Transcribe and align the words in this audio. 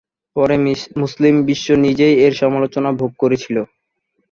পরে 0.35 0.55
মুসলিম 1.01 1.35
বিশ্ব 1.47 1.67
নিজেই 1.85 2.15
এর 2.25 2.33
সমালোচনা 2.41 2.89
ভোগ 2.99 3.11
করেছিলো। 3.21 3.61